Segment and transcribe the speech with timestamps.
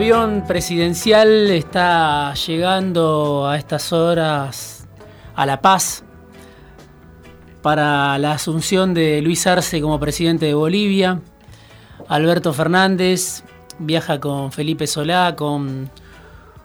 [0.00, 4.88] Avión presidencial está llegando a estas horas
[5.34, 6.04] a La Paz
[7.60, 11.20] para la asunción de Luis Arce como presidente de Bolivia.
[12.08, 13.44] Alberto Fernández
[13.78, 15.90] viaja con Felipe Solá, con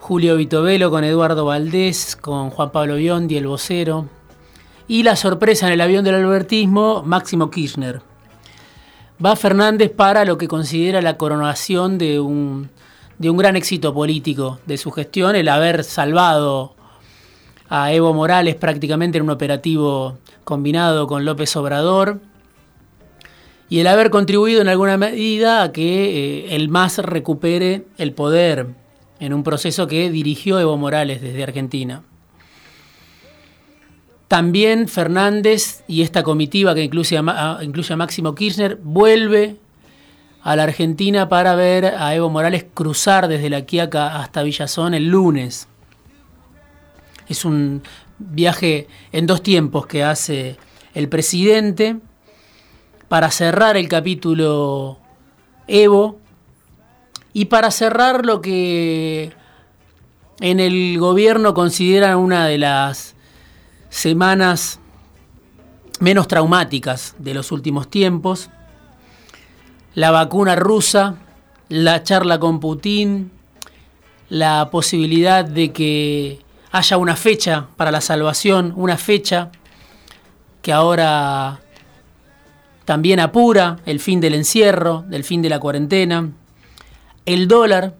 [0.00, 4.06] Julio Vitovelo, con Eduardo Valdés, con Juan Pablo Biondi, el vocero.
[4.86, 8.00] Y la sorpresa en el avión del albertismo, Máximo Kirchner.
[9.22, 12.70] Va Fernández para lo que considera la coronación de un
[13.18, 16.74] de un gran éxito político de su gestión, el haber salvado
[17.68, 22.20] a Evo Morales prácticamente en un operativo combinado con López Obrador
[23.68, 28.68] y el haber contribuido en alguna medida a que eh, el MAS recupere el poder
[29.20, 32.02] en un proceso que dirigió Evo Morales desde Argentina.
[34.28, 39.56] También Fernández y esta comitiva que incluye a, incluye a Máximo Kirchner vuelve
[40.48, 45.06] a la Argentina para ver a Evo Morales cruzar desde La Quiaca hasta Villazón el
[45.06, 45.68] lunes.
[47.28, 47.82] Es un
[48.18, 50.56] viaje en dos tiempos que hace
[50.94, 51.98] el presidente
[53.08, 54.96] para cerrar el capítulo
[55.66, 56.18] Evo
[57.34, 59.34] y para cerrar lo que
[60.40, 63.16] en el gobierno consideran una de las
[63.90, 64.80] semanas
[66.00, 68.48] menos traumáticas de los últimos tiempos,
[69.94, 71.16] la vacuna rusa,
[71.68, 73.30] la charla con Putin,
[74.28, 79.50] la posibilidad de que haya una fecha para la salvación, una fecha
[80.62, 81.60] que ahora
[82.84, 86.30] también apura el fin del encierro, del fin de la cuarentena,
[87.26, 87.94] el dólar,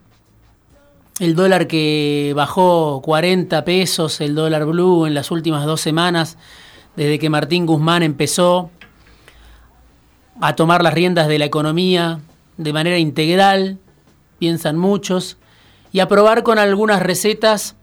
[1.20, 6.38] el dólar que bajó 40 pesos, el dólar blue en las últimas dos semanas,
[6.97, 8.70] desde que Martín Guzmán empezó
[10.41, 12.21] a tomar las riendas de la economía
[12.56, 13.78] de manera integral,
[14.38, 15.37] piensan muchos,
[15.93, 17.76] y a probar con algunas recetas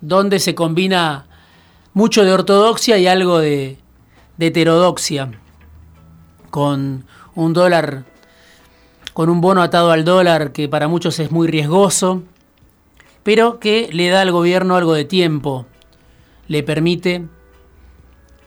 [0.00, 1.26] donde se combina
[1.92, 3.78] mucho de ortodoxia y algo de,
[4.36, 5.30] de heterodoxia,
[6.50, 7.04] con
[7.34, 8.04] un dólar,
[9.12, 12.22] con un bono atado al dólar que para muchos es muy riesgoso,
[13.22, 15.66] pero que le da al gobierno algo de tiempo,
[16.48, 17.26] le permite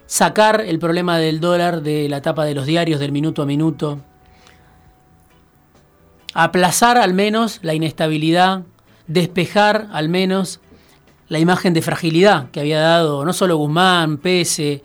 [0.07, 3.99] sacar el problema del dólar de la tapa de los diarios del minuto a minuto,
[6.33, 8.63] aplazar al menos la inestabilidad,
[9.05, 10.61] despejar al menos
[11.27, 14.81] la imagen de fragilidad que había dado no solo Guzmán, Pese,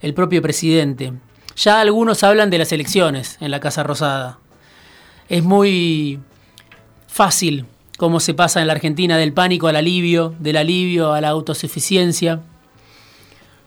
[0.00, 1.12] el propio presidente.
[1.56, 4.38] Ya algunos hablan de las elecciones en la Casa Rosada.
[5.28, 6.20] Es muy
[7.08, 7.66] fácil
[7.98, 12.42] cómo se pasa en la Argentina del pánico al alivio, del alivio a la autosuficiencia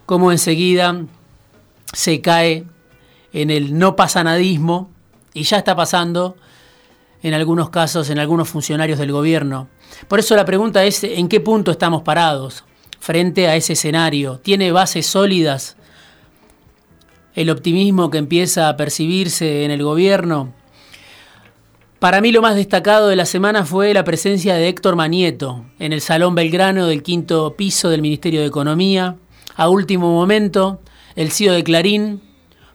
[0.05, 1.05] cómo enseguida
[1.93, 2.65] se cae
[3.33, 4.89] en el no pasanadismo
[5.33, 6.37] y ya está pasando
[7.21, 9.67] en algunos casos, en algunos funcionarios del gobierno.
[10.07, 12.63] Por eso la pregunta es, ¿en qué punto estamos parados
[12.99, 14.39] frente a ese escenario?
[14.39, 15.75] ¿Tiene bases sólidas
[17.33, 20.53] el optimismo que empieza a percibirse en el gobierno?
[21.99, 25.93] Para mí lo más destacado de la semana fue la presencia de Héctor Manieto en
[25.93, 29.15] el Salón Belgrano del quinto piso del Ministerio de Economía,
[29.55, 30.79] a último momento,
[31.15, 32.21] el CEO de Clarín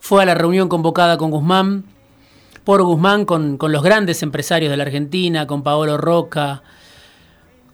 [0.00, 1.84] fue a la reunión convocada con Guzmán,
[2.64, 6.62] por Guzmán con, los grandes empresarios de la Argentina, con Paolo Roca,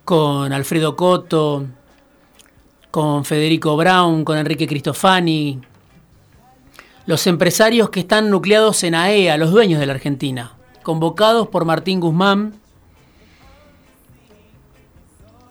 [0.05, 1.66] con Alfredo Coto,
[2.91, 5.61] con Federico Brown, con Enrique Cristofani,
[7.06, 11.65] los empresarios que están nucleados en AEA, e los dueños de la Argentina, convocados por
[11.65, 12.55] Martín Guzmán.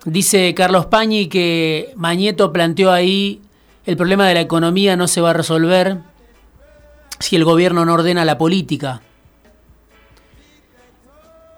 [0.05, 3.41] Dice Carlos Pañi que Mañeto planteó ahí
[3.85, 5.99] el problema de la economía no se va a resolver
[7.19, 9.01] si el gobierno no ordena la política.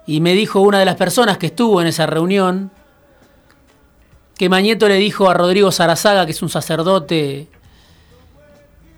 [0.06, 2.70] Y me dijo una de las personas que estuvo en esa reunión
[4.36, 7.48] que Mañeto le dijo a Rodrigo Sarazaga, que es un sacerdote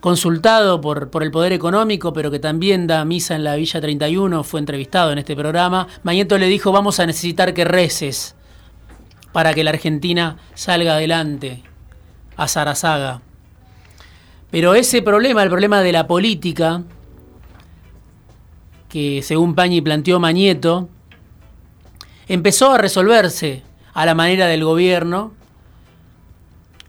[0.00, 4.44] consultado por, por, el Poder Económico, pero que también da misa en la Villa 31,
[4.44, 8.34] fue entrevistado en este programa, Mañeto le dijo, vamos a necesitar que reces
[9.32, 11.62] para que la Argentina salga adelante
[12.40, 13.20] a Sarazaga.
[14.50, 16.82] Pero ese problema, el problema de la política,
[18.88, 20.88] que según Pañi planteó Mañeto,
[22.28, 25.34] empezó a resolverse a la manera del gobierno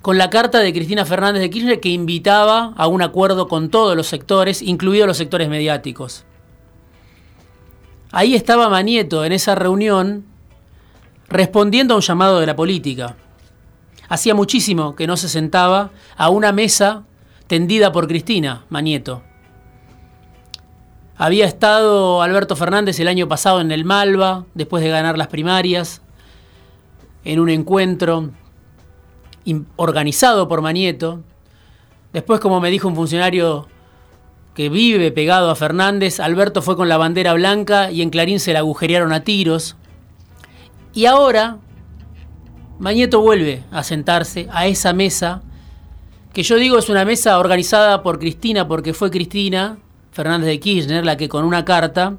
[0.01, 3.97] con la carta de Cristina Fernández de Kirchner que invitaba a un acuerdo con todos
[3.97, 6.23] los sectores, incluidos los sectores mediáticos.
[8.13, 10.23] Ahí estaba Manieto en esa reunión
[11.27, 13.17] respondiendo a un llamado de la política.
[14.11, 17.05] Hacía muchísimo que no se sentaba a una mesa
[17.47, 19.23] tendida por Cristina Manieto.
[21.15, 26.01] Había estado Alberto Fernández el año pasado en el Malva, después de ganar las primarias,
[27.23, 28.31] en un encuentro
[29.77, 31.21] organizado por Manieto.
[32.11, 33.69] Después, como me dijo un funcionario
[34.55, 38.51] que vive pegado a Fernández, Alberto fue con la bandera blanca y en Clarín se
[38.51, 39.77] la agujerearon a tiros.
[40.93, 41.59] Y ahora,
[42.81, 45.43] Manieto vuelve a sentarse a esa mesa,
[46.33, 49.77] que yo digo es una mesa organizada por Cristina, porque fue Cristina
[50.11, 52.15] Fernández de Kirchner la que con una carta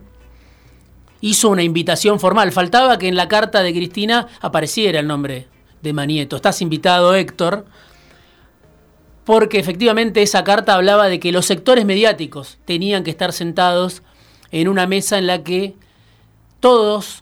[1.21, 2.53] hizo una invitación formal.
[2.53, 5.49] Faltaba que en la carta de Cristina apareciera el nombre
[5.83, 6.37] de Manieto.
[6.37, 7.67] Estás invitado, Héctor,
[9.25, 14.05] porque efectivamente esa carta hablaba de que los sectores mediáticos tenían que estar sentados
[14.53, 15.75] en una mesa en la que
[16.61, 17.22] todos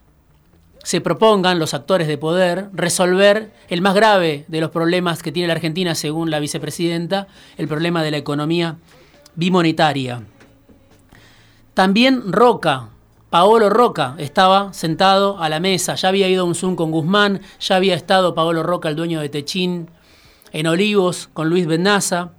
[0.82, 5.48] se propongan, los actores de poder, resolver el más grave de los problemas que tiene
[5.48, 7.26] la Argentina, según la vicepresidenta,
[7.58, 8.76] el problema de la economía
[9.34, 10.22] bimonetaria.
[11.74, 12.88] También Roca,
[13.28, 17.40] Paolo Roca estaba sentado a la mesa, ya había ido a un Zoom con Guzmán,
[17.60, 19.88] ya había estado Paolo Roca, el dueño de Techín,
[20.52, 22.32] en Olivos con Luis Benaza,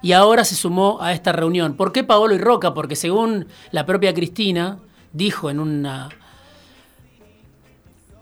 [0.00, 1.74] y ahora se sumó a esta reunión.
[1.74, 2.72] ¿Por qué Paolo y Roca?
[2.72, 4.78] Porque según la propia Cristina
[5.12, 6.08] dijo en una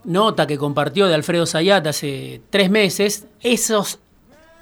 [0.06, 3.98] nota que compartió de Alfredo Sayat hace tres meses, esos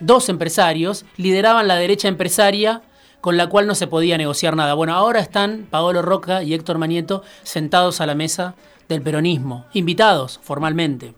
[0.00, 2.82] dos empresarios lideraban la derecha empresaria
[3.20, 4.74] con la cual no se podía negociar nada.
[4.74, 8.54] Bueno, ahora están Paolo Roca y Héctor Manieto sentados a la mesa
[8.88, 11.14] del peronismo, invitados formalmente.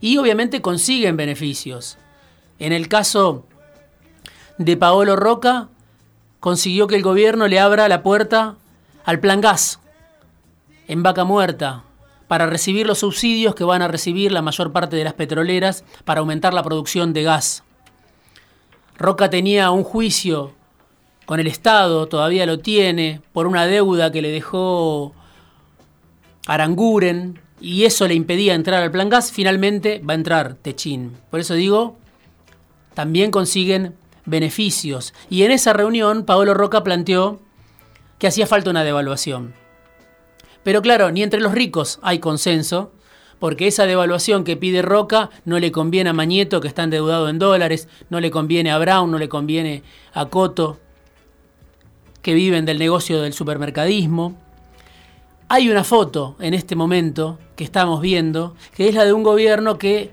[0.00, 1.98] Y obviamente consiguen beneficios.
[2.58, 3.44] En el caso
[4.58, 5.68] de Paolo Roca,
[6.40, 8.56] consiguió que el gobierno le abra la puerta
[9.04, 9.78] al plan gas
[10.88, 11.84] en vaca muerta
[12.30, 16.20] para recibir los subsidios que van a recibir la mayor parte de las petroleras para
[16.20, 17.64] aumentar la producción de gas.
[18.96, 20.52] Roca tenía un juicio
[21.26, 25.12] con el Estado, todavía lo tiene, por una deuda que le dejó
[26.46, 31.16] Aranguren, y eso le impedía entrar al plan gas, finalmente va a entrar Techín.
[31.32, 31.96] Por eso digo,
[32.94, 35.14] también consiguen beneficios.
[35.30, 37.40] Y en esa reunión, Paolo Roca planteó
[38.20, 39.58] que hacía falta una devaluación.
[40.62, 42.92] Pero claro, ni entre los ricos hay consenso,
[43.38, 47.38] porque esa devaluación que pide Roca no le conviene a Mañeto, que está endeudado en
[47.38, 50.78] dólares, no le conviene a Brown, no le conviene a Coto,
[52.20, 54.36] que viven del negocio del supermercadismo.
[55.48, 59.78] Hay una foto en este momento que estamos viendo, que es la de un gobierno
[59.78, 60.10] que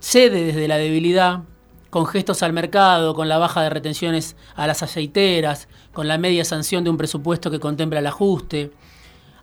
[0.00, 1.40] cede desde la debilidad,
[1.88, 6.44] con gestos al mercado, con la baja de retenciones a las aceiteras, con la media
[6.44, 8.70] sanción de un presupuesto que contempla el ajuste,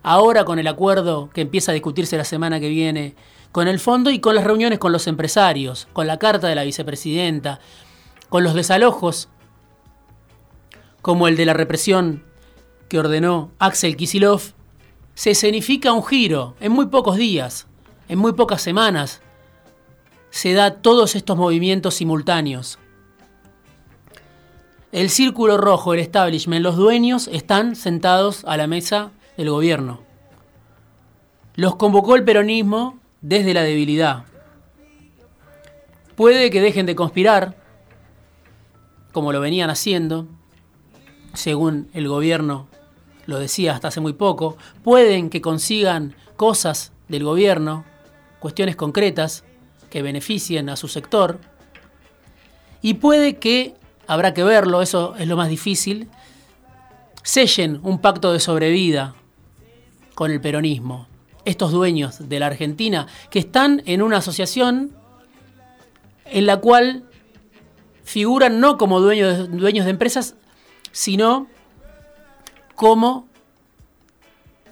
[0.02, 3.14] ahora con el acuerdo que empieza a discutirse la semana que viene,
[3.52, 6.64] con el fondo y con las reuniones con los empresarios, con la carta de la
[6.64, 7.60] vicepresidenta,
[8.28, 9.28] con los desalojos
[11.02, 12.24] como el de la represión
[12.88, 14.42] que ordenó Axel Kisilov,
[15.14, 17.66] se escenifica un giro en muy pocos días,
[18.08, 19.20] en muy pocas semanas.
[20.30, 22.78] Se da todos estos movimientos simultáneos.
[24.92, 30.00] El círculo rojo, el establishment, los dueños están sentados a la mesa del gobierno.
[31.54, 34.24] Los convocó el peronismo desde la debilidad.
[36.16, 37.56] Puede que dejen de conspirar,
[39.12, 40.26] como lo venían haciendo,
[41.34, 42.66] según el gobierno
[43.26, 47.84] lo decía hasta hace muy poco, pueden que consigan cosas del gobierno,
[48.40, 49.44] cuestiones concretas
[49.88, 51.38] que beneficien a su sector,
[52.82, 53.76] y puede que,
[54.08, 56.08] habrá que verlo, eso es lo más difícil,
[57.22, 59.14] sellen un pacto de sobrevida
[60.18, 61.06] con el peronismo.
[61.44, 64.90] Estos dueños de la Argentina que están en una asociación
[66.24, 67.04] en la cual
[68.02, 70.34] figuran no como dueños, dueños de empresas,
[70.90, 71.46] sino
[72.74, 73.28] como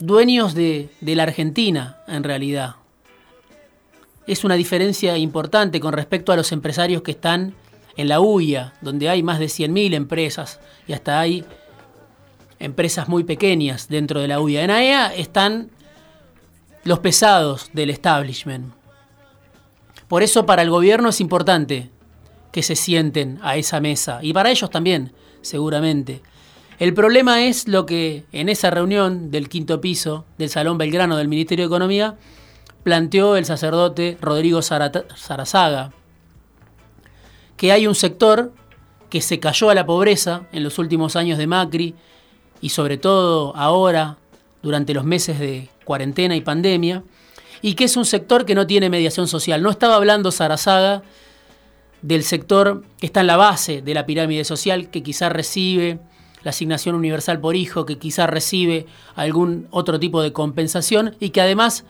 [0.00, 2.74] dueños de, la Argentina, en realidad.
[4.26, 7.54] Es una diferencia importante con respecto a los empresarios que están
[7.96, 11.44] en la UIA, donde hay más de 100.000 empresas y hasta hay
[12.58, 14.64] empresas muy pequeñas dentro de la UIA.
[14.64, 15.70] En AEA están
[16.84, 18.72] los pesados del establishment.
[20.08, 21.90] Por eso para el gobierno es importante
[22.52, 26.22] que se sienten a esa mesa y para ellos también seguramente.
[26.78, 31.28] El problema es lo que en esa reunión del quinto piso del Salón Belgrano del
[31.28, 32.16] Ministerio de Economía
[32.82, 35.92] planteó el sacerdote Rodrigo Sarazaga,
[37.56, 38.52] que hay un sector
[39.08, 41.94] que se cayó a la pobreza en los últimos años de Macri
[42.60, 44.18] y sobre todo ahora,
[44.62, 47.02] durante los meses de cuarentena y pandemia,
[47.62, 49.62] y que es un sector que no tiene mediación social.
[49.62, 51.02] No estaba hablando Sarazaga
[52.02, 55.98] del sector que está en la base de la pirámide social, que quizás recibe
[56.42, 61.40] la asignación universal por hijo, que quizás recibe algún otro tipo de compensación y que
[61.40, 61.84] además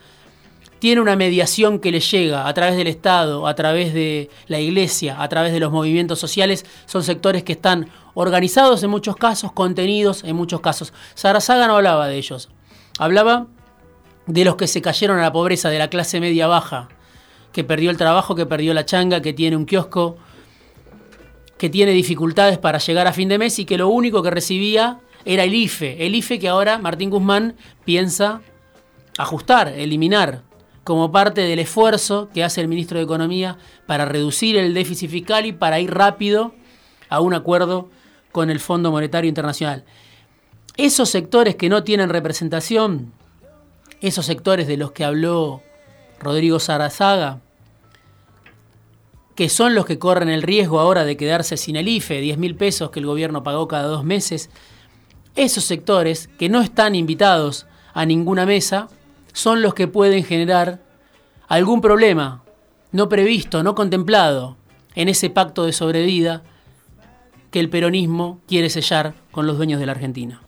[0.78, 5.22] tiene una mediación que le llega a través del Estado, a través de la Iglesia,
[5.22, 10.24] a través de los movimientos sociales, son sectores que están organizados en muchos casos, contenidos
[10.24, 10.92] en muchos casos.
[11.14, 12.50] Sarazaga no hablaba de ellos,
[12.98, 13.46] hablaba
[14.26, 16.88] de los que se cayeron a la pobreza, de la clase media baja,
[17.52, 20.16] que perdió el trabajo, que perdió la changa, que tiene un kiosco,
[21.58, 25.00] que tiene dificultades para llegar a fin de mes y que lo único que recibía
[25.24, 28.42] era el IFE, el IFE que ahora Martín Guzmán piensa
[29.18, 30.42] ajustar, eliminar,
[30.86, 35.44] como parte del esfuerzo que hace el ministro de Economía para reducir el déficit fiscal
[35.44, 36.54] y para ir rápido
[37.08, 37.90] a un acuerdo
[38.30, 39.84] con el Fondo Monetario Internacional.
[40.76, 43.12] Esos sectores que no tienen representación,
[44.00, 45.60] esos sectores de los que habló
[46.20, 47.40] Rodrigo Sarazaga,
[49.34, 52.54] que son los que corren el riesgo ahora de quedarse sin el IFE, 10 mil
[52.54, 54.50] pesos que el gobierno pagó cada dos meses,
[55.34, 58.88] esos sectores que no están invitados a ninguna mesa
[59.36, 60.80] son los que pueden generar
[61.46, 62.42] algún problema
[62.90, 64.56] no previsto, no contemplado
[64.94, 66.42] en ese pacto de sobrevida
[67.50, 70.40] que el peronismo quiere sellar con los dueños de la Argentina.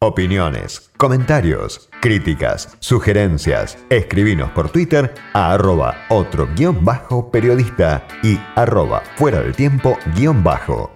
[0.00, 3.78] Opiniones, comentarios, críticas, sugerencias.
[3.88, 10.44] Escribinos por Twitter a arroba otro guion bajo periodista y arroba fuera del tiempo guion
[10.44, 10.94] bajo.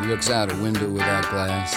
[0.00, 1.72] He looks out a window without glass.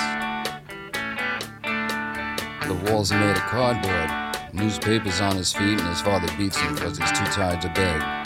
[2.68, 4.54] The walls are made of cardboard.
[4.54, 8.19] Newspapers on his feet, and his father beats him because he's too tired to beg.